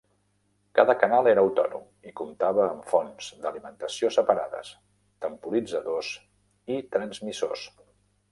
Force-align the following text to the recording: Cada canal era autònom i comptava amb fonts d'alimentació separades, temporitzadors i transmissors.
Cada 0.77 0.93
canal 1.01 1.27
era 1.31 1.41
autònom 1.47 1.83
i 2.11 2.13
comptava 2.21 2.63
amb 2.69 2.87
fonts 2.93 3.27
d'alimentació 3.43 4.11
separades, 4.17 4.71
temporitzadors 5.27 6.11
i 6.77 6.81
transmissors. 6.97 7.67